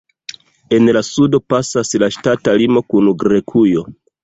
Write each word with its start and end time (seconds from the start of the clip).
En 0.77 0.89
la 0.97 1.03
sudo 1.09 1.41
pasas 1.51 1.93
la 2.05 2.11
ŝtata 2.17 2.57
limo 2.65 2.85
kun 2.95 3.13
Grekujo. 3.27 3.89